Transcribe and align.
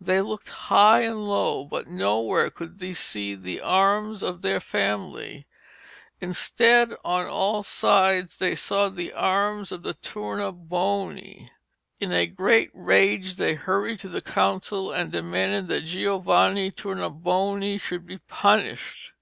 They 0.00 0.20
looked 0.20 0.48
high 0.70 1.00
and 1.00 1.26
low, 1.28 1.64
but 1.64 1.88
nowhere 1.88 2.50
could 2.50 2.78
they 2.78 2.94
see 2.94 3.34
the 3.34 3.60
arms 3.60 4.22
of 4.22 4.42
their 4.42 4.60
family. 4.60 5.48
Instead, 6.20 6.94
on 7.04 7.26
all 7.26 7.64
sides, 7.64 8.36
they 8.36 8.54
saw 8.54 8.88
the 8.88 9.12
arms 9.12 9.72
of 9.72 9.82
the 9.82 9.94
Tournabuoni. 9.94 11.48
In 11.98 12.12
a 12.12 12.26
great 12.28 12.70
rage 12.72 13.34
they 13.34 13.54
hurried 13.56 13.98
to 13.98 14.08
the 14.08 14.20
Council 14.20 14.92
and 14.92 15.10
demanded 15.10 15.66
that 15.66 15.80
Giovanni 15.80 16.70
Tournabuoni 16.70 17.76
should 17.80 18.06
be 18.06 18.18
punished. 18.18 19.14